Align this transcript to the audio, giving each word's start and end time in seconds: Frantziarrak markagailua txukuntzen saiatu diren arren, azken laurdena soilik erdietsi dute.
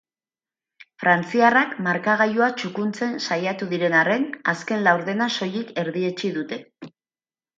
Frantziarrak 1.01 1.75
markagailua 1.87 2.47
txukuntzen 2.61 3.13
saiatu 3.25 3.69
diren 3.75 3.97
arren, 3.99 4.25
azken 4.55 4.83
laurdena 4.89 5.27
soilik 5.37 5.73
erdietsi 5.83 6.35
dute. 6.39 6.61